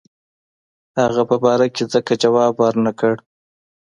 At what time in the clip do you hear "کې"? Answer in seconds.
1.75-1.83